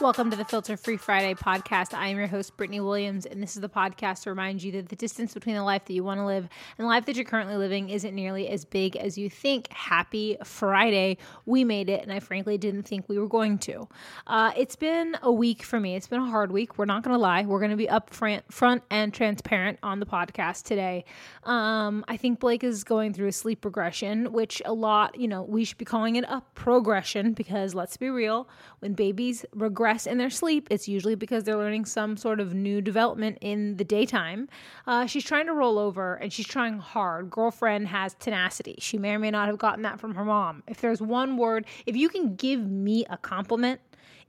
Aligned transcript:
Welcome 0.00 0.30
to 0.30 0.36
the 0.36 0.46
Filter 0.46 0.78
Free 0.78 0.96
Friday 0.96 1.34
podcast. 1.34 1.92
I 1.92 2.08
am 2.08 2.16
your 2.16 2.26
host, 2.26 2.56
Britany 2.56 2.82
Williams, 2.82 3.26
and 3.26 3.42
this 3.42 3.54
is 3.54 3.60
the 3.60 3.68
podcast 3.68 4.22
to 4.22 4.30
remind 4.30 4.62
you 4.62 4.72
that 4.72 4.88
the 4.88 4.96
distance 4.96 5.34
between 5.34 5.56
the 5.56 5.62
life 5.62 5.84
that 5.84 5.92
you 5.92 6.02
want 6.02 6.20
to 6.20 6.24
live 6.24 6.44
and 6.78 6.84
the 6.86 6.88
life 6.88 7.04
that 7.04 7.16
you're 7.16 7.26
currently 7.26 7.58
living 7.58 7.90
isn't 7.90 8.14
nearly 8.14 8.48
as 8.48 8.64
big 8.64 8.96
as 8.96 9.18
you 9.18 9.28
think. 9.28 9.70
Happy 9.70 10.38
Friday. 10.42 11.18
We 11.44 11.64
made 11.64 11.90
it, 11.90 12.02
and 12.02 12.10
I 12.14 12.20
frankly 12.20 12.56
didn't 12.56 12.84
think 12.84 13.10
we 13.10 13.18
were 13.18 13.28
going 13.28 13.58
to. 13.58 13.88
Uh, 14.26 14.52
it's 14.56 14.74
been 14.74 15.18
a 15.20 15.30
week 15.30 15.62
for 15.62 15.78
me. 15.78 15.96
It's 15.96 16.08
been 16.08 16.22
a 16.22 16.30
hard 16.30 16.50
week. 16.50 16.78
We're 16.78 16.86
not 16.86 17.02
going 17.02 17.14
to 17.14 17.20
lie. 17.20 17.44
We're 17.44 17.60
going 17.60 17.70
to 17.70 17.76
be 17.76 17.88
up 17.90 18.08
front, 18.08 18.50
front 18.50 18.82
and 18.90 19.12
transparent 19.12 19.80
on 19.82 20.00
the 20.00 20.06
podcast 20.06 20.62
today. 20.62 21.04
Um, 21.44 22.06
I 22.08 22.16
think 22.16 22.40
Blake 22.40 22.64
is 22.64 22.84
going 22.84 23.12
through 23.12 23.28
a 23.28 23.32
sleep 23.32 23.66
regression, 23.66 24.32
which 24.32 24.62
a 24.64 24.72
lot, 24.72 25.20
you 25.20 25.28
know, 25.28 25.42
we 25.42 25.62
should 25.66 25.76
be 25.78 25.84
calling 25.84 26.16
it 26.16 26.24
a 26.24 26.40
progression 26.54 27.34
because 27.34 27.74
let's 27.74 27.98
be 27.98 28.08
real, 28.08 28.48
when 28.78 28.94
babies 28.94 29.44
regress, 29.52 29.89
in 30.06 30.18
their 30.18 30.30
sleep, 30.30 30.68
it's 30.70 30.88
usually 30.88 31.14
because 31.14 31.44
they're 31.44 31.56
learning 31.56 31.84
some 31.84 32.16
sort 32.16 32.40
of 32.40 32.54
new 32.54 32.80
development 32.80 33.38
in 33.40 33.76
the 33.76 33.84
daytime. 33.84 34.48
Uh, 34.86 35.06
she's 35.06 35.24
trying 35.24 35.46
to 35.46 35.52
roll 35.52 35.78
over 35.78 36.14
and 36.14 36.32
she's 36.32 36.46
trying 36.46 36.78
hard. 36.78 37.30
Girlfriend 37.30 37.88
has 37.88 38.14
tenacity. 38.14 38.76
She 38.78 38.98
may 38.98 39.14
or 39.14 39.18
may 39.18 39.30
not 39.30 39.48
have 39.48 39.58
gotten 39.58 39.82
that 39.82 40.00
from 40.00 40.14
her 40.14 40.24
mom. 40.24 40.62
If 40.66 40.80
there's 40.80 41.00
one 41.00 41.36
word, 41.36 41.66
if 41.86 41.96
you 41.96 42.08
can 42.08 42.36
give 42.36 42.60
me 42.68 43.04
a 43.10 43.16
compliment, 43.16 43.80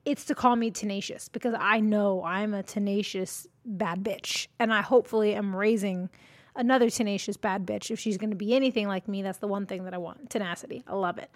it's 0.05 0.25
to 0.25 0.35
call 0.35 0.55
me 0.55 0.71
tenacious 0.71 1.29
because 1.29 1.55
I 1.57 1.79
know 1.79 2.23
I'm 2.23 2.53
a 2.53 2.63
tenacious 2.63 3.47
bad 3.65 4.03
bitch. 4.03 4.47
And 4.59 4.73
I 4.73 4.81
hopefully 4.81 5.35
am 5.35 5.55
raising 5.55 6.09
another 6.55 6.89
tenacious 6.89 7.37
bad 7.37 7.65
bitch. 7.65 7.91
If 7.91 7.99
she's 7.99 8.17
going 8.17 8.31
to 8.31 8.35
be 8.35 8.53
anything 8.55 8.87
like 8.87 9.07
me, 9.07 9.21
that's 9.21 9.39
the 9.39 9.47
one 9.47 9.65
thing 9.65 9.83
that 9.85 9.93
I 9.93 9.97
want 9.97 10.29
tenacity. 10.29 10.83
I 10.87 10.95
love 10.95 11.17
it. 11.17 11.29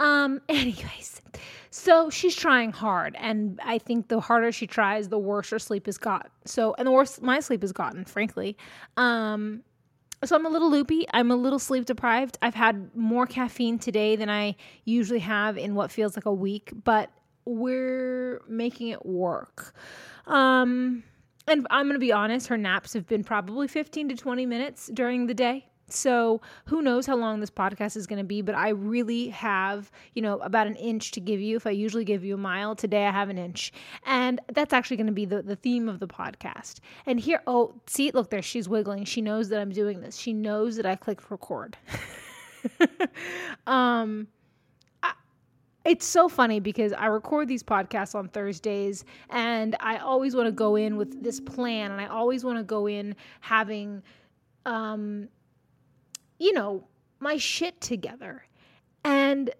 Um, 0.00 0.40
anyways, 0.48 1.20
so 1.70 2.10
she's 2.10 2.34
trying 2.34 2.72
hard, 2.72 3.16
and 3.18 3.60
I 3.64 3.78
think 3.78 4.08
the 4.08 4.20
harder 4.20 4.52
she 4.52 4.66
tries, 4.66 5.08
the 5.08 5.18
worse 5.18 5.50
her 5.50 5.58
sleep 5.58 5.86
has 5.86 5.98
got. 5.98 6.30
So, 6.44 6.74
and 6.78 6.86
the 6.86 6.92
worse 6.92 7.20
my 7.20 7.40
sleep 7.40 7.62
has 7.62 7.72
gotten, 7.72 8.04
frankly. 8.04 8.56
Um, 8.96 9.62
so 10.24 10.34
I'm 10.34 10.46
a 10.46 10.48
little 10.48 10.70
loopy. 10.70 11.06
I'm 11.12 11.30
a 11.30 11.36
little 11.36 11.60
sleep 11.60 11.84
deprived. 11.84 12.38
I've 12.42 12.54
had 12.54 12.94
more 12.96 13.26
caffeine 13.26 13.78
today 13.78 14.16
than 14.16 14.28
I 14.28 14.56
usually 14.84 15.20
have 15.20 15.56
in 15.56 15.74
what 15.74 15.92
feels 15.92 16.16
like 16.16 16.26
a 16.26 16.32
week, 16.32 16.72
but 16.84 17.10
we're 17.44 18.42
making 18.48 18.88
it 18.88 19.06
work. 19.06 19.74
Um, 20.26 21.04
and 21.46 21.66
I'm 21.70 21.86
going 21.86 21.94
to 21.94 22.00
be 22.00 22.12
honest, 22.12 22.48
her 22.48 22.58
naps 22.58 22.92
have 22.94 23.06
been 23.06 23.24
probably 23.24 23.68
15 23.68 24.10
to 24.10 24.16
20 24.16 24.44
minutes 24.44 24.90
during 24.92 25.26
the 25.26 25.34
day. 25.34 25.66
So 25.88 26.40
who 26.66 26.82
knows 26.82 27.06
how 27.06 27.16
long 27.16 27.40
this 27.40 27.50
podcast 27.50 27.96
is 27.96 28.06
going 28.06 28.18
to 28.18 28.24
be, 28.24 28.42
but 28.42 28.54
I 28.54 28.70
really 28.70 29.28
have, 29.28 29.90
you 30.14 30.22
know, 30.22 30.38
about 30.38 30.66
an 30.66 30.76
inch 30.76 31.12
to 31.12 31.20
give 31.20 31.40
you. 31.40 31.56
If 31.56 31.66
I 31.66 31.70
usually 31.70 32.04
give 32.04 32.24
you 32.24 32.34
a 32.34 32.38
mile, 32.38 32.74
today 32.74 33.06
I 33.06 33.10
have 33.10 33.28
an 33.28 33.38
inch. 33.38 33.72
And 34.04 34.40
that's 34.52 34.72
actually 34.72 34.98
going 34.98 35.06
to 35.06 35.12
be 35.12 35.24
the, 35.24 35.42
the 35.42 35.56
theme 35.56 35.88
of 35.88 36.00
the 36.00 36.08
podcast. 36.08 36.80
And 37.06 37.18
here, 37.18 37.42
oh, 37.46 37.74
see, 37.86 38.10
look 38.10 38.30
there, 38.30 38.42
she's 38.42 38.68
wiggling. 38.68 39.04
She 39.04 39.20
knows 39.20 39.48
that 39.48 39.60
I'm 39.60 39.70
doing 39.70 40.00
this. 40.00 40.16
She 40.16 40.32
knows 40.32 40.76
that 40.76 40.86
I 40.86 40.96
clicked 40.96 41.30
record. 41.30 41.76
um, 43.66 44.28
it's 45.88 46.04
so 46.04 46.28
funny 46.28 46.60
because 46.60 46.92
I 46.92 47.06
record 47.06 47.48
these 47.48 47.62
podcasts 47.62 48.14
on 48.14 48.28
Thursdays 48.28 49.06
and 49.30 49.74
I 49.80 49.96
always 49.96 50.36
want 50.36 50.46
to 50.46 50.52
go 50.52 50.76
in 50.76 50.98
with 50.98 51.22
this 51.22 51.40
plan 51.40 51.92
and 51.92 52.00
I 52.00 52.06
always 52.06 52.44
want 52.44 52.58
to 52.58 52.62
go 52.62 52.86
in 52.86 53.16
having 53.40 54.02
um 54.66 55.28
you 56.38 56.52
know, 56.52 56.84
my 57.20 57.36
shit 57.36 57.80
together. 57.80 58.44
And 59.04 59.50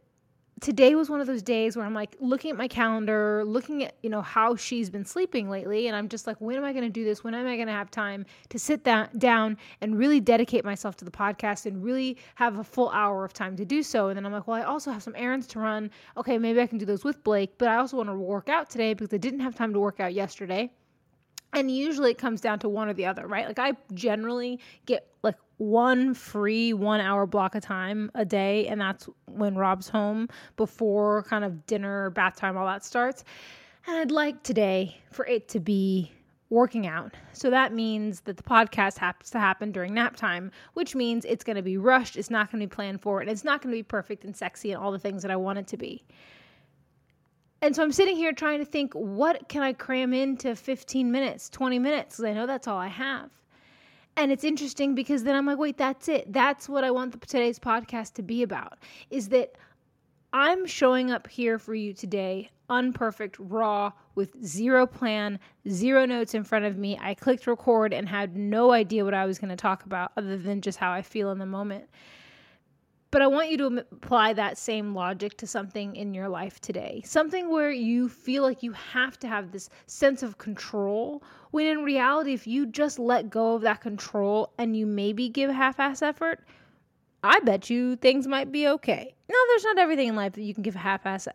today 0.61 0.95
was 0.95 1.09
one 1.09 1.21
of 1.21 1.27
those 1.27 1.43
days 1.43 1.77
where 1.77 1.85
I'm 1.85 1.95
like 1.95 2.17
looking 2.21 2.51
at 2.51 2.57
my 2.57 2.69
calendar, 2.69 3.45
looking 3.45 3.85
at, 3.85 3.97
you 4.03 4.11
know, 4.11 4.23
how 4.23 4.57
she's 4.57 4.91
been 4.91 5.05
sleeping 5.05 5.49
lately. 5.49 5.87
And 5.87 5.97
I'm 5.97 6.09
just 6.09 6.27
like, 6.27 6.41
when 6.41 6.57
am 6.57 6.65
I 6.65 6.73
going 6.73 6.85
to 6.85 6.91
do 6.91 7.05
this? 7.05 7.23
When 7.23 7.35
am 7.35 7.47
I 7.47 7.57
going 7.57 7.69
to 7.69 7.73
have 7.73 7.91
time 7.91 8.27
to 8.49 8.59
sit 8.59 8.85
that 8.85 9.19
down 9.19 9.57
and 9.81 9.99
really 9.99 10.21
dedicate 10.21 10.65
myself 10.65 10.97
to 10.97 11.05
the 11.05 11.11
podcast 11.11 11.67
and 11.67 11.83
really 11.83 12.17
have 12.35 12.59
a 12.59 12.65
full 12.65 12.91
hour 12.91 13.25
of 13.25 13.33
time 13.33 13.57
to 13.57 13.65
do 13.65 13.83
so? 13.83 14.09
And 14.09 14.17
then 14.17 14.27
I'm 14.27 14.33
like, 14.33 14.47
well, 14.47 14.61
I 14.61 14.65
also 14.65 14.91
have 14.91 15.03
some 15.03 15.15
errands 15.17 15.47
to 15.49 15.61
run. 15.61 15.91
Okay, 16.17 16.39
maybe 16.39 16.61
I 16.61 16.67
can 16.67 16.79
do 16.79 16.87
those 16.87 17.05
with 17.05 17.23
Blake, 17.25 17.53
but 17.59 17.69
I 17.69 17.77
also 17.77 17.97
want 17.97 18.09
to 18.09 18.15
work 18.15 18.49
out 18.49 18.71
today 18.71 18.95
because 18.95 19.13
I 19.13 19.19
didn't 19.19 19.41
have 19.41 19.55
time 19.55 19.73
to 19.73 19.81
work 19.81 20.01
out 20.01 20.15
yesterday. 20.15 20.71
And 21.55 21.71
usually 21.71 22.11
it 22.11 22.19
comes 22.19 22.41
down 22.41 22.59
to 22.61 22.69
one 22.69 22.89
or 22.89 22.93
the 22.93 23.07
other, 23.07 23.27
right? 23.27 23.47
Like 23.47 23.59
I 23.59 23.73
generally 23.95 24.61
get 24.85 25.09
like 25.23 25.37
one 25.59 26.15
free 26.15 26.73
one 26.73 27.01
hour 27.01 27.27
block 27.27 27.55
of 27.55 27.63
time 27.63 28.11
a 28.15 28.25
day, 28.25 28.67
and 28.69 28.81
that's 28.81 29.09
when 29.27 29.55
Rob's 29.57 29.89
home 29.89 30.29
before 30.57 31.25
kind 31.25 31.45
of 31.45 31.67
dinner, 31.67 32.11
bath 32.11 32.37
time, 32.37 32.57
all 32.57 32.67
that 32.67 32.85
starts. 32.85 33.25
And 33.87 33.97
I'd 33.97 34.11
like 34.11 34.43
today 34.43 35.01
for 35.11 35.27
it 35.27 35.49
to 35.49 35.61
be 35.61 36.13
working 36.51 36.87
out. 36.87 37.15
So 37.33 37.51
that 37.51 37.75
means 37.75 38.21
that 38.23 38.37
the 38.37 38.43
podcast 38.43 38.97
happens 38.97 39.31
to 39.31 39.39
happen 39.39 39.71
during 39.71 39.95
nap 39.95 40.17
time, 40.17 40.51
which 40.75 40.95
means 40.95 41.25
it's 41.25 41.45
going 41.45 41.57
to 41.57 41.63
be 41.63 41.77
rushed, 41.77 42.17
it's 42.17 42.31
not 42.31 42.51
going 42.51 42.61
to 42.61 42.67
be 42.67 42.75
planned 42.75 43.03
for, 43.03 43.21
and 43.21 43.29
it's 43.29 43.45
not 43.45 43.61
going 43.61 43.73
to 43.73 43.79
be 43.79 43.83
perfect 43.83 44.25
and 44.25 44.35
sexy 44.35 44.73
and 44.73 44.83
all 44.83 44.91
the 44.91 44.99
things 44.99 45.23
that 45.23 45.31
I 45.31 45.37
want 45.37 45.59
it 45.59 45.67
to 45.69 45.77
be. 45.77 46.05
And 47.61 47.75
so 47.75 47.83
I'm 47.83 47.93
sitting 47.93 48.17
here 48.17 48.33
trying 48.33 48.61
to 48.61 48.65
think 48.65 48.95
what 48.95 49.49
can 49.49 49.63
I 49.63 49.73
cram 49.73 50.15
into 50.15 50.55
15 50.55 51.11
minutes, 51.11 51.51
20 51.51 51.79
minutes, 51.79 52.17
because 52.17 52.31
I 52.31 52.33
know 52.33 52.47
that's 52.47 52.69
all 52.69 52.79
I 52.79 52.87
have. 52.87 53.31
And 54.19 54.33
it's 54.33 54.43
interesting 54.43 54.97
because 54.97 55.23
then 55.23 55.37
I'm 55.37 55.47
like, 55.47 55.59
wait, 55.59 55.79
that's 55.79 56.09
it. 56.09 56.33
That's 56.33 56.69
what 56.69 56.83
I 56.83 56.91
want 56.91 57.13
the, 57.13 57.25
today's 57.25 57.61
podcast 57.61 58.15
to 58.15 58.23
be 58.23 58.43
about 58.43 58.77
is 59.11 59.29
that 59.29 59.53
I'm 60.33 60.67
showing 60.67 61.13
up 61.13 61.29
here 61.29 61.57
for 61.57 61.73
you 61.73 61.95
today, 61.95 62.51
unperfect, 62.69 63.37
raw, 63.39 63.93
with 64.17 64.35
zero 64.45 64.89
plan, 64.89 65.39
zero 65.69 66.05
notes 66.05 66.35
in 66.35 66.43
front 66.43 66.65
of 66.65 66.77
me. 66.77 66.99
I 67.01 67.15
clicked 67.15 67.47
record 67.47 67.95
and 67.95 68.09
had 68.09 68.37
no 68.37 68.73
idea 68.73 69.05
what 69.05 69.15
I 69.15 69.25
was 69.25 69.39
going 69.39 69.51
to 69.51 69.57
talk 69.57 69.85
about 69.85 70.11
other 70.17 70.37
than 70.37 70.63
just 70.63 70.79
how 70.79 70.91
I 70.91 71.01
feel 71.01 71.31
in 71.31 71.39
the 71.39 71.47
moment. 71.47 71.85
But 73.11 73.23
I 73.23 73.27
want 73.27 73.51
you 73.51 73.57
to 73.59 73.87
apply 73.91 74.35
that 74.35 74.59
same 74.59 74.95
logic 74.95 75.39
to 75.39 75.47
something 75.47 75.97
in 75.97 76.13
your 76.13 76.29
life 76.29 76.61
today. 76.61 77.01
Something 77.07 77.49
where 77.49 77.71
you 77.71 78.09
feel 78.09 78.43
like 78.43 78.63
you 78.63 78.73
have 78.73 79.19
to 79.21 79.29
have 79.29 79.51
this 79.51 79.71
sense 79.87 80.23
of 80.23 80.37
control, 80.37 81.23
when 81.51 81.67
in 81.67 81.85
reality, 81.85 82.35
if 82.35 82.47
you 82.47 82.67
just 82.67 82.99
let 82.99 83.31
go 83.31 83.55
of 83.55 83.63
that 83.63 83.81
control 83.81 84.53
and 84.59 84.77
you 84.77 84.85
maybe 84.85 85.31
give 85.31 85.51
half 85.51 85.81
ass 85.81 86.03
effort, 86.03 86.45
I 87.25 87.41
bet 87.41 87.71
you 87.71 87.97
things 87.97 88.27
might 88.27 88.53
be 88.53 88.69
okay. 88.69 89.15
Now, 89.29 89.37
there's 89.49 89.65
not 89.65 89.79
everything 89.79 90.09
in 90.09 90.17
life 90.17 90.35
that 90.35 90.43
you 90.43 90.53
can 90.53 90.63
give 90.63 90.75
half 90.75 91.07
ass 91.07 91.27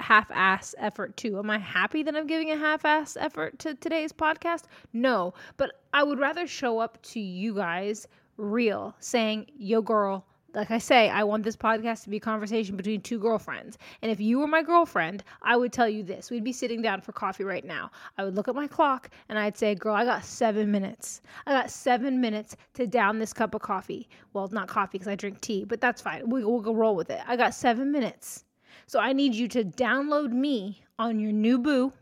half 0.00 0.30
ass 0.32 0.74
effort 0.78 1.16
to. 1.16 1.38
Am 1.38 1.48
I 1.48 1.58
happy 1.58 2.02
that 2.02 2.16
I'm 2.16 2.26
giving 2.26 2.50
a 2.50 2.56
half 2.56 2.84
ass 2.84 3.16
effort 3.16 3.58
to 3.60 3.74
today's 3.74 4.12
podcast? 4.12 4.64
No, 4.92 5.32
but 5.56 5.80
I 5.94 6.02
would 6.02 6.18
rather 6.18 6.46
show 6.46 6.78
up 6.78 7.00
to 7.04 7.20
you 7.20 7.54
guys 7.54 8.06
real, 8.36 8.94
saying, 8.98 9.46
Yo, 9.56 9.80
girl, 9.80 10.26
like 10.54 10.70
I 10.70 10.78
say, 10.78 11.08
I 11.08 11.24
want 11.24 11.44
this 11.44 11.56
podcast 11.56 12.04
to 12.04 12.10
be 12.10 12.18
a 12.18 12.20
conversation 12.20 12.76
between 12.76 13.00
two 13.00 13.18
girlfriends. 13.18 13.78
And 14.02 14.10
if 14.10 14.20
you 14.20 14.38
were 14.38 14.46
my 14.46 14.62
girlfriend, 14.62 15.24
I 15.42 15.56
would 15.56 15.72
tell 15.72 15.88
you 15.88 16.02
this. 16.02 16.30
We'd 16.30 16.44
be 16.44 16.52
sitting 16.52 16.82
down 16.82 17.00
for 17.00 17.12
coffee 17.12 17.44
right 17.44 17.64
now. 17.64 17.90
I 18.18 18.24
would 18.24 18.34
look 18.34 18.48
at 18.48 18.54
my 18.54 18.66
clock 18.66 19.10
and 19.28 19.38
I'd 19.38 19.56
say, 19.56 19.74
Girl, 19.74 19.94
I 19.94 20.04
got 20.04 20.24
seven 20.24 20.70
minutes. 20.70 21.22
I 21.46 21.52
got 21.52 21.70
seven 21.70 22.20
minutes 22.20 22.56
to 22.74 22.86
down 22.86 23.18
this 23.18 23.32
cup 23.32 23.54
of 23.54 23.62
coffee. 23.62 24.08
Well, 24.32 24.48
not 24.48 24.68
coffee 24.68 24.98
because 24.98 25.08
I 25.08 25.14
drink 25.14 25.40
tea, 25.40 25.64
but 25.64 25.80
that's 25.80 26.02
fine. 26.02 26.28
We, 26.28 26.44
we'll 26.44 26.60
go 26.60 26.74
roll 26.74 26.96
with 26.96 27.10
it. 27.10 27.20
I 27.26 27.36
got 27.36 27.54
seven 27.54 27.90
minutes. 27.90 28.44
So 28.86 28.98
I 29.00 29.12
need 29.12 29.34
you 29.34 29.48
to 29.48 29.64
download 29.64 30.32
me 30.32 30.82
on 30.98 31.18
your 31.18 31.32
new 31.32 31.58
boo 31.58 31.92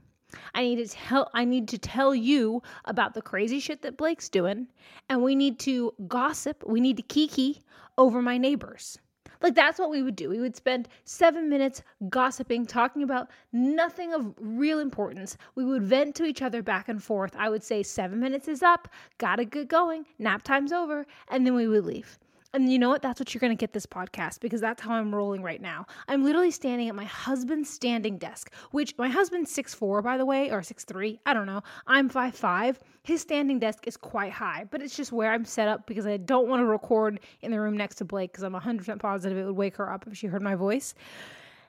I 0.55 0.63
need 0.63 0.77
to 0.77 0.87
tell 0.87 1.29
I 1.35 1.45
need 1.45 1.67
to 1.69 1.79
tell 1.79 2.15
you 2.15 2.63
about 2.85 3.15
the 3.15 3.23
crazy 3.23 3.59
shit 3.59 3.83
that 3.83 3.97
Blake's 3.97 4.29
doing 4.29 4.69
and 5.09 5.23
we 5.25 5.35
need 5.35 5.59
to 5.61 5.93
gossip, 6.07 6.63
we 6.65 6.81
need 6.81 6.97
to 6.99 7.03
kiki 7.03 7.63
over 8.01 8.23
my 8.23 8.39
neighbors. 8.39 8.99
Like 9.43 9.55
that's 9.55 9.79
what 9.79 9.91
we 9.91 10.03
would 10.03 10.17
do. 10.17 10.31
We 10.31 10.41
would 10.41 10.57
spend 10.57 10.89
7 11.05 11.51
minutes 11.51 11.83
gossiping, 12.09 12.65
talking 12.65 13.03
about 13.03 13.31
nothing 13.53 14.15
of 14.15 14.35
real 14.39 14.79
importance. 14.79 15.37
We 15.55 15.65
would 15.67 15.83
vent 15.83 16.15
to 16.17 16.25
each 16.25 16.41
other 16.41 16.63
back 16.63 16.89
and 16.89 17.03
forth. 17.03 17.37
I 17.37 17.51
would 17.51 17.63
say 17.63 17.83
7 17.83 18.19
minutes 18.19 18.49
is 18.49 18.63
up, 18.63 18.89
got 19.19 19.37
to 19.37 19.45
get 19.45 19.69
going, 19.69 20.07
nap 20.19 20.43
time's 20.43 20.73
over, 20.73 21.07
and 21.29 21.47
then 21.47 21.55
we 21.55 21.69
would 21.69 21.85
leave. 21.85 22.19
And 22.53 22.73
you 22.73 22.81
know 22.81 22.89
what? 22.89 23.01
That's 23.01 23.21
what 23.21 23.33
you're 23.33 23.41
going 23.41 23.57
to 23.57 23.61
get 23.61 23.73
this 23.73 23.87
podcast 23.87 24.41
because 24.41 24.61
that's 24.61 24.83
how 24.83 24.93
I'm 24.95 25.15
rolling 25.15 25.43
right 25.43 25.61
now. 25.61 25.87
I'm 26.09 26.25
literally 26.25 26.51
standing 26.51 26.89
at 26.89 26.97
my 26.97 27.05
husband's 27.05 27.71
standing 27.71 28.19
desk, 28.19 28.53
which 28.73 28.97
my 28.99 29.09
husband's 29.09 29.53
six 29.53 29.73
four, 29.73 30.03
by 30.03 30.17
the 30.17 30.27
way, 30.27 30.51
or 30.51 30.63
six 30.63 30.85
three. 30.85 31.21
I 31.27 31.33
don't 31.33 31.47
know. 31.47 31.63
I'm 31.87 32.09
five 32.09 32.35
five. 32.35 32.81
His 33.05 33.21
standing 33.21 33.61
desk 33.61 33.87
is 33.87 33.97
quite 33.97 34.33
high, 34.33 34.67
but 34.71 34.83
it's 34.83 34.97
just 34.97 35.13
where 35.13 35.33
I'm 35.33 35.45
set 35.45 35.69
up 35.69 35.87
because 35.87 36.07
I 36.07 36.17
don't 36.17 36.49
want 36.49 36.61
to 36.61 36.67
record 36.67 37.21
in 37.41 37.53
the 37.53 37.61
room 37.61 37.77
next 37.77 37.97
to 37.97 38.05
Blake 38.05 38.33
because 38.33 38.43
I'm 38.43 38.53
100% 38.53 38.99
positive 38.99 39.39
it 39.39 39.45
would 39.45 39.57
wake 39.57 39.77
her 39.77 39.91
up 39.91 40.07
if 40.09 40.17
she 40.17 40.27
heard 40.27 40.43
my 40.43 40.57
voice. 40.57 40.95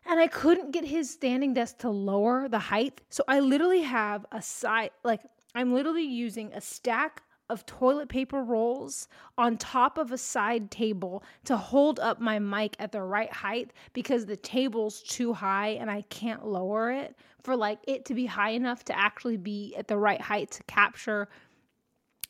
And 0.07 0.19
I 0.19 0.28
couldn't 0.28 0.72
get 0.72 0.83
his 0.83 1.12
standing 1.12 1.54
desk 1.54 1.78
to 1.80 1.89
lower 1.89 2.50
the 2.50 2.57
height. 2.57 3.01
So 3.10 3.24
I 3.28 3.39
literally 3.39 3.83
have 3.83 4.25
a 4.31 4.42
side, 4.42 4.89
like, 5.04 5.22
I'm 5.54 5.74
literally 5.74 6.04
using 6.04 6.51
a 6.54 6.62
stack 6.62 7.22
of 7.51 7.65
toilet 7.65 8.09
paper 8.09 8.42
rolls 8.42 9.07
on 9.38 9.57
top 9.57 9.98
of 9.98 10.12
a 10.12 10.18
side 10.18 10.71
table 10.71 11.24
to 11.44 11.57
hold 11.57 12.00
up 12.00 12.19
my 12.19 12.39
mic 12.39 12.75
at 12.80 12.92
the 12.92 13.01
right 13.01 13.31
height 13.31 13.71
because 13.94 14.25
the 14.25 14.38
table's 14.38 15.01
too 15.03 15.33
high 15.33 15.69
and 15.69 15.92
I 15.92 16.03
can't 16.03 16.45
lower 16.45 16.92
it 16.92 17.15
for 17.44 17.56
like 17.56 17.80
it 17.88 18.06
to 18.06 18.13
be 18.13 18.25
high 18.25 18.51
enough 18.51 18.86
to 18.86 18.98
actually 18.98 19.38
be 19.38 19.75
at 19.75 19.88
the 19.88 19.98
right 19.98 20.21
height 20.21 20.51
to 20.51 20.63
capture 20.63 21.27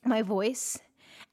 my 0.03 0.23
voice. 0.23 0.79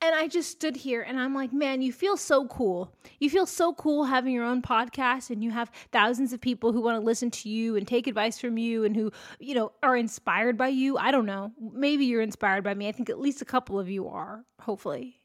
And 0.01 0.15
I 0.15 0.29
just 0.29 0.51
stood 0.51 0.77
here 0.77 1.03
and 1.03 1.19
I'm 1.19 1.35
like, 1.35 1.53
man, 1.53 1.83
you 1.83 1.93
feel 1.93 2.17
so 2.17 2.47
cool. 2.47 2.95
You 3.19 3.31
feel 3.31 3.47
so 3.47 3.73
cool 3.75 4.05
having 4.05 4.33
your 4.33 4.45
own 4.45 4.63
podcast 4.63 5.31
and 5.31 5.43
you 5.43 5.51
have 5.51 5.71
thousands 5.93 6.33
of 6.33 6.41
people 6.41 6.73
who 6.73 6.81
want 6.81 7.01
to 7.01 7.05
listen 7.05 7.31
to 7.31 7.49
you 7.49 7.77
and 7.77 7.87
take 7.87 8.07
advice 8.07 8.39
from 8.39 8.59
you 8.59 8.85
and 8.85 8.95
who, 8.95 9.11
you 9.39 9.55
know, 9.55 9.73
are 9.83 9.97
inspired 9.97 10.57
by 10.57 10.69
you. 10.69 10.97
I 10.97 11.11
don't 11.11 11.27
know. 11.27 11.53
Maybe 11.61 12.05
you're 12.07 12.23
inspired 12.23 12.65
by 12.65 12.75
me. 12.75 12.89
I 12.89 12.93
think 12.93 13.11
at 13.11 13.19
least 13.21 13.43
a 13.43 13.47
couple 13.47 13.79
of 13.79 13.89
you 13.91 14.09
are, 14.09 14.45
hopefully. 14.61 15.17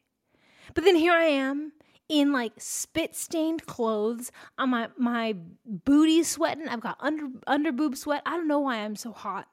But 0.74 0.84
then 0.84 0.96
here 0.96 1.12
I 1.12 1.24
am 1.24 1.72
in 2.08 2.32
like 2.32 2.52
spit 2.58 3.14
stained 3.14 3.66
clothes 3.66 4.30
on 4.58 4.70
my 4.70 4.88
my 4.96 5.34
booty 5.64 6.22
sweating. 6.22 6.68
I've 6.68 6.80
got 6.80 6.96
under 7.00 7.28
under 7.46 7.72
boob 7.72 7.96
sweat. 7.96 8.22
I 8.26 8.36
don't 8.36 8.48
know 8.48 8.60
why 8.60 8.76
I'm 8.76 8.96
so 8.96 9.12
hot. 9.12 9.48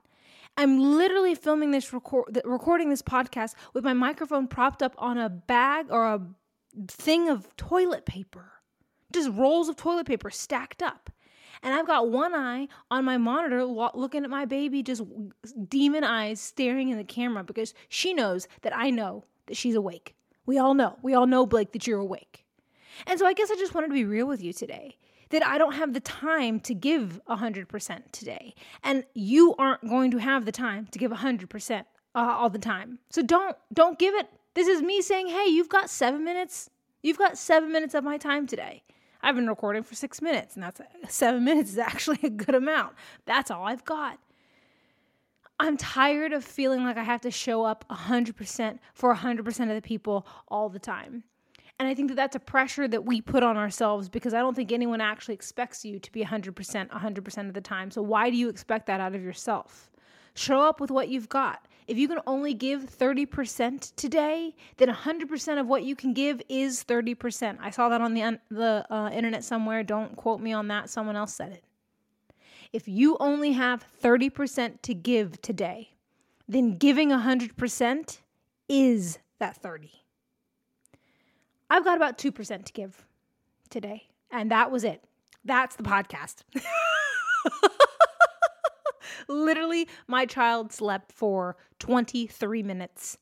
I'm 0.61 0.95
literally 0.95 1.33
filming 1.33 1.71
this 1.71 1.91
record 1.91 2.39
recording 2.45 2.91
this 2.91 3.01
podcast 3.01 3.55
with 3.73 3.83
my 3.83 3.93
microphone 3.93 4.45
propped 4.45 4.83
up 4.83 4.93
on 4.99 5.17
a 5.17 5.27
bag 5.27 5.87
or 5.89 6.05
a 6.05 6.21
thing 6.87 7.29
of 7.29 7.47
toilet 7.57 8.05
paper. 8.05 8.51
Just 9.11 9.31
rolls 9.31 9.69
of 9.69 9.75
toilet 9.75 10.05
paper 10.05 10.29
stacked 10.29 10.83
up. 10.83 11.09
And 11.63 11.73
I've 11.73 11.87
got 11.87 12.11
one 12.11 12.35
eye 12.35 12.67
on 12.91 13.05
my 13.05 13.17
monitor 13.17 13.65
looking 13.65 14.23
at 14.23 14.29
my 14.29 14.45
baby, 14.45 14.83
just 14.83 15.01
demon 15.67 16.03
eyes 16.03 16.39
staring 16.39 16.89
in 16.89 16.97
the 16.99 17.03
camera 17.03 17.43
because 17.43 17.73
she 17.89 18.13
knows 18.13 18.47
that 18.61 18.77
I 18.77 18.91
know 18.91 19.25
that 19.47 19.57
she's 19.57 19.73
awake. 19.73 20.13
We 20.45 20.59
all 20.59 20.75
know. 20.75 20.99
We 21.01 21.15
all 21.15 21.25
know, 21.25 21.47
Blake, 21.47 21.71
that 21.71 21.87
you're 21.87 21.99
awake. 21.99 22.45
And 23.07 23.17
so 23.17 23.25
I 23.25 23.33
guess 23.33 23.49
I 23.49 23.55
just 23.55 23.73
wanted 23.73 23.87
to 23.87 23.93
be 23.93 24.05
real 24.05 24.27
with 24.27 24.43
you 24.43 24.53
today 24.53 24.99
that 25.31 25.45
I 25.45 25.57
don't 25.57 25.73
have 25.73 25.93
the 25.93 25.99
time 25.99 26.59
to 26.61 26.73
give 26.73 27.19
100% 27.27 28.11
today. 28.11 28.53
And 28.83 29.03
you 29.13 29.55
aren't 29.57 29.87
going 29.87 30.11
to 30.11 30.17
have 30.19 30.45
the 30.45 30.51
time 30.51 30.87
to 30.91 30.99
give 30.99 31.11
100% 31.11 31.85
uh, 32.13 32.35
all 32.37 32.49
the 32.49 32.59
time. 32.59 32.99
So 33.09 33.21
don't 33.21 33.55
don't 33.73 33.97
give 33.97 34.13
it. 34.15 34.27
This 34.53 34.67
is 34.67 34.81
me 34.81 35.01
saying, 35.01 35.27
"Hey, 35.27 35.47
you've 35.47 35.69
got 35.69 35.89
7 35.89 36.23
minutes. 36.23 36.69
You've 37.01 37.17
got 37.17 37.37
7 37.37 37.71
minutes 37.71 37.93
of 37.93 38.03
my 38.03 38.17
time 38.17 38.47
today." 38.47 38.83
I've 39.23 39.35
been 39.35 39.47
recording 39.47 39.83
for 39.83 39.95
6 39.95 40.21
minutes, 40.21 40.55
and 40.55 40.63
that's 40.63 40.81
7 41.07 41.43
minutes 41.43 41.71
is 41.71 41.77
actually 41.91 42.19
a 42.23 42.29
good 42.29 42.55
amount. 42.55 42.95
That's 43.25 43.51
all 43.51 43.65
I've 43.65 43.85
got. 43.85 44.19
I'm 45.59 45.77
tired 45.77 46.33
of 46.33 46.43
feeling 46.43 46.83
like 46.83 46.97
I 46.97 47.03
have 47.03 47.21
to 47.21 47.29
show 47.29 47.63
up 47.63 47.85
100% 47.89 48.79
for 48.95 49.13
100% 49.13 49.69
of 49.69 49.75
the 49.75 49.81
people 49.81 50.25
all 50.47 50.69
the 50.69 50.79
time. 50.79 51.23
And 51.81 51.87
I 51.87 51.95
think 51.95 52.09
that 52.09 52.15
that's 52.15 52.35
a 52.35 52.39
pressure 52.39 52.87
that 52.87 53.05
we 53.05 53.21
put 53.21 53.41
on 53.41 53.57
ourselves 53.57 54.07
because 54.07 54.35
I 54.35 54.39
don't 54.39 54.53
think 54.53 54.71
anyone 54.71 55.01
actually 55.01 55.33
expects 55.33 55.83
you 55.83 55.97
to 55.97 56.11
be 56.11 56.23
100% 56.23 56.53
100% 56.53 57.47
of 57.47 57.53
the 57.55 57.61
time. 57.61 57.89
So 57.89 58.03
why 58.03 58.29
do 58.29 58.37
you 58.37 58.49
expect 58.49 58.85
that 58.85 59.01
out 59.01 59.15
of 59.15 59.23
yourself? 59.23 59.89
Show 60.35 60.61
up 60.61 60.79
with 60.79 60.91
what 60.91 61.09
you've 61.09 61.27
got. 61.27 61.65
If 61.87 61.97
you 61.97 62.07
can 62.07 62.19
only 62.27 62.53
give 62.53 62.83
30% 62.83 63.95
today, 63.95 64.55
then 64.77 64.89
100% 64.89 65.59
of 65.59 65.65
what 65.65 65.81
you 65.81 65.95
can 65.95 66.13
give 66.13 66.39
is 66.49 66.83
30%. 66.83 67.57
I 67.59 67.71
saw 67.71 67.89
that 67.89 67.99
on 67.99 68.13
the 68.13 68.39
the 68.51 68.85
uh, 68.91 69.09
internet 69.11 69.43
somewhere. 69.43 69.81
Don't 69.81 70.15
quote 70.15 70.39
me 70.39 70.53
on 70.53 70.67
that. 70.67 70.87
Someone 70.87 71.15
else 71.15 71.33
said 71.33 71.51
it. 71.51 71.63
If 72.71 72.87
you 72.87 73.17
only 73.19 73.53
have 73.53 73.83
30% 74.03 74.83
to 74.83 74.93
give 74.93 75.41
today, 75.41 75.95
then 76.47 76.77
giving 76.77 77.09
100% 77.09 78.19
is 78.69 79.17
that 79.39 79.57
30. 79.57 79.89
I've 81.71 81.85
got 81.85 81.95
about 81.95 82.17
2% 82.17 82.65
to 82.65 82.73
give 82.73 83.05
today. 83.69 84.09
And 84.29 84.51
that 84.51 84.71
was 84.71 84.83
it. 84.83 85.05
That's 85.45 85.77
the 85.77 85.83
podcast. 85.83 86.43
Literally, 89.29 89.87
my 90.05 90.25
child 90.25 90.73
slept 90.73 91.13
for 91.13 91.55
23 91.79 92.61
minutes. 92.61 93.17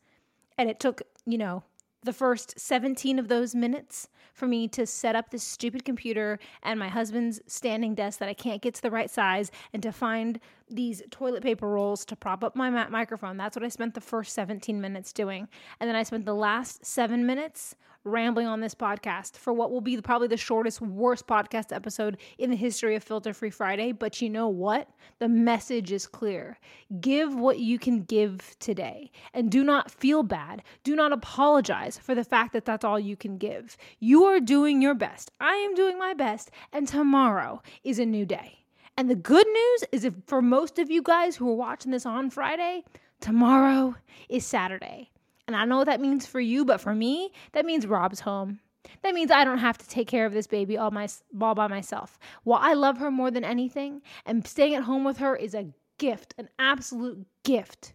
And 0.57 0.68
it 0.68 0.80
took, 0.80 1.04
you 1.28 1.38
know, 1.38 1.63
the 2.04 2.12
first 2.12 2.60
17 2.60 3.19
of 3.19 3.28
those 3.28 3.54
minutes 3.54 4.07
for 4.34 4.48
me 4.48 4.68
to 4.69 4.88
set 4.88 5.16
up 5.16 5.30
this 5.30 5.44
stupid 5.44 5.86
computer 5.86 6.40
and 6.63 6.80
my 6.80 6.88
husband's 6.90 7.40
standing 7.45 7.94
desk 7.94 8.18
that 8.18 8.30
I 8.30 8.34
can't 8.34 8.63
get 8.63 8.74
to 8.75 8.81
the 8.81 8.90
right 8.90 9.12
size 9.12 9.52
and 9.74 9.84
to 9.84 9.92
find 9.92 10.40
these 10.69 11.01
toilet 11.12 11.44
paper 11.44 11.68
rolls 11.68 12.06
to 12.06 12.16
prop 12.16 12.44
up 12.44 12.56
my 12.56 12.69
microphone. 12.88 13.38
That's 13.38 13.56
what 13.56 13.66
I 13.66 13.69
spent 13.69 13.94
the 13.94 14.01
first 14.01 14.33
17 14.33 14.80
minutes 14.80 15.13
doing. 15.13 15.48
And 15.80 15.88
then 15.88 15.95
I 15.95 16.04
spent 16.04 16.25
the 16.25 16.36
last 16.36 16.86
seven 16.86 17.25
minutes 17.25 17.75
rambling 18.04 18.48
on 18.48 18.62
this 18.62 18.75
podcast 18.75 19.38
for 19.38 19.51
what 19.51 19.71
will 19.71 19.81
be 19.81 20.00
probably 20.01 20.27
the 20.27 20.38
shortest, 20.38 20.81
worst 20.81 21.27
podcast 21.27 21.75
episode 21.75 22.18
in 22.38 22.50
the 22.50 22.56
history 22.56 22.95
of 22.95 23.04
Filter 23.04 23.33
Free 23.33 23.50
Friday. 23.50 23.92
But 23.92 24.21
you 24.21 24.30
know 24.30 24.48
what? 24.48 24.89
The 25.19 25.27
message 25.27 25.92
is 25.92 26.07
clear. 26.07 26.57
Give 27.00 27.36
what 27.36 27.60
you 27.60 27.77
can 27.77 28.04
give 28.04 28.56
today 28.60 29.12
and 29.33 29.51
do 29.51 29.63
not 29.63 29.92
feel 29.92 30.24
bad. 30.24 30.63
Do 30.83 30.95
not 30.95 31.12
apologize 31.12 31.98
for 31.98 32.16
the 32.16 32.24
fact 32.24 32.54
that 32.54 32.66
that's 32.66 32.86
all 32.86 33.00
you 33.00 33.16
can 33.16 33.38
give. 33.38 33.77
You 34.00 34.24
are 34.25 34.39
doing 34.39 34.81
your 34.81 34.95
best. 34.95 35.31
I 35.39 35.56
am 35.56 35.75
doing 35.75 35.98
my 35.98 36.13
best. 36.13 36.51
And 36.71 36.88
tomorrow 36.88 37.62
is 37.83 38.00
a 38.00 38.06
new 38.06 38.25
day. 38.25 38.58
And 39.00 39.10
the 39.10 39.16
good 39.16 39.48
news 39.48 39.84
is 39.94 40.04
if 40.04 40.13
for 40.28 40.42
most 40.42 40.78
of 40.78 40.92
you 40.92 41.01
guys 41.01 41.38
who 41.38 41.50
are 41.50 41.56
watching 41.56 41.94
this 41.94 42.06
on 42.06 42.30
Friday, 42.30 42.84
tomorrow 43.22 43.96
is 44.28 44.46
Saturday. 44.46 45.10
And 45.48 45.56
I 45.56 45.63
know 45.63 45.78
what 45.78 45.86
that 45.86 46.01
means 46.01 46.25
for 46.25 46.42
you, 46.42 46.66
but 46.66 46.81
for 46.81 46.94
me, 46.94 47.31
that 47.54 47.66
means 47.66 47.88
Rob's 47.88 48.19
home. 48.19 48.60
That 49.01 49.13
means 49.13 49.31
I 49.31 49.46
don't 49.46 49.60
have 49.60 49.78
to 49.78 49.88
take 49.88 50.10
care 50.10 50.25
of 50.25 50.34
this 50.34 50.48
baby 50.48 50.78
all 50.78 50.92
my 50.92 51.07
all 51.40 51.56
by 51.56 51.68
myself. 51.68 52.19
While 52.44 52.60
I 52.62 52.74
love 52.74 52.98
her 52.98 53.10
more 53.10 53.31
than 53.31 53.46
anything, 53.46 54.01
and 54.25 54.46
staying 54.46 54.75
at 54.75 54.84
home 54.84 55.06
with 55.06 55.19
her 55.19 55.34
is 55.34 55.56
a 55.56 55.69
gift, 55.98 56.36
an 56.38 56.50
absolute 56.60 57.25
gift. 57.45 57.94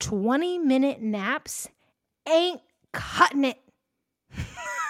20 0.00 0.58
minute 0.58 1.00
naps 1.00 1.68
ain't 2.28 2.60
cutting 2.90 3.44
it. 3.44 3.60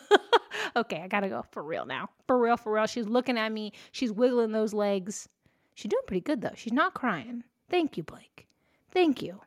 okay, 0.76 1.00
I 1.02 1.08
gotta 1.08 1.28
go 1.28 1.44
for 1.50 1.62
real 1.62 1.86
now. 1.86 2.08
For 2.26 2.38
real, 2.38 2.56
for 2.56 2.72
real. 2.72 2.86
She's 2.86 3.06
looking 3.06 3.38
at 3.38 3.52
me. 3.52 3.72
She's 3.92 4.12
wiggling 4.12 4.52
those 4.52 4.72
legs. 4.72 5.28
She's 5.74 5.90
doing 5.90 6.02
pretty 6.06 6.20
good 6.20 6.40
though. 6.40 6.54
She's 6.56 6.72
not 6.72 6.94
crying. 6.94 7.44
Thank 7.70 7.96
you, 7.96 8.02
Blake. 8.02 8.46
Thank 8.90 9.22
you. 9.22 9.40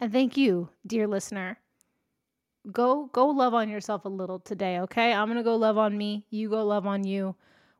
And 0.00 0.12
thank 0.12 0.36
you, 0.36 0.70
dear 0.86 1.06
listener. 1.06 1.58
Go 2.72 3.10
go 3.12 3.26
love 3.26 3.52
on 3.54 3.68
yourself 3.68 4.04
a 4.06 4.08
little 4.08 4.38
today, 4.38 4.80
okay? 4.80 5.12
I'm 5.12 5.26
going 5.28 5.36
to 5.36 5.42
go 5.42 5.56
love 5.56 5.76
on 5.76 5.96
me. 5.96 6.26
You 6.30 6.48
go 6.48 6.64
love 6.64 6.86
on 6.86 7.04
you. 7.04 7.34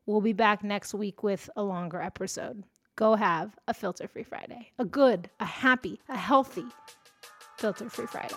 We'll 0.07 0.21
be 0.21 0.35
back 0.35 0.63
next 0.63 0.93
week 0.93 1.23
with 1.23 1.49
a 1.57 1.63
longer 1.63 2.01
episode. 2.03 2.63
Go 2.97 3.15
have 3.15 3.57
a 3.67 3.75
filter 3.75 4.07
free 4.07 4.23
Friday. 4.23 4.71
A 4.79 4.85
good, 4.85 5.31
a 5.41 5.47
happy, 5.47 6.01
a 6.09 6.17
healthy 6.17 6.67
filter 7.59 7.89
free 7.89 8.07
Friday. 8.07 8.35